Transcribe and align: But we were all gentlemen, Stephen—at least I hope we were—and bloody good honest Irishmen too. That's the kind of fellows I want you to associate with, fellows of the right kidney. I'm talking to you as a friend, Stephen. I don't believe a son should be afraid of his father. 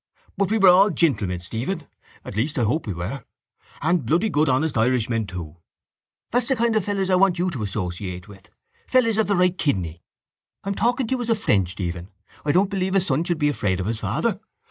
But 0.35 0.49
we 0.49 0.57
were 0.57 0.69
all 0.69 0.89
gentlemen, 0.89 1.37
Stephen—at 1.41 2.35
least 2.35 2.57
I 2.57 2.63
hope 2.63 2.87
we 2.87 2.93
were—and 2.93 4.03
bloody 4.03 4.31
good 4.31 4.49
honest 4.49 4.75
Irishmen 4.75 5.27
too. 5.27 5.57
That's 6.31 6.47
the 6.47 6.55
kind 6.55 6.75
of 6.75 6.83
fellows 6.83 7.11
I 7.11 7.15
want 7.15 7.37
you 7.37 7.51
to 7.51 7.61
associate 7.61 8.27
with, 8.27 8.49
fellows 8.87 9.19
of 9.19 9.27
the 9.27 9.35
right 9.35 9.55
kidney. 9.55 10.01
I'm 10.63 10.73
talking 10.73 11.05
to 11.05 11.11
you 11.13 11.21
as 11.21 11.29
a 11.29 11.35
friend, 11.35 11.69
Stephen. 11.69 12.09
I 12.43 12.51
don't 12.51 12.71
believe 12.71 12.95
a 12.95 12.99
son 12.99 13.23
should 13.25 13.37
be 13.37 13.49
afraid 13.49 13.79
of 13.79 13.85
his 13.85 13.99
father. 13.99 14.39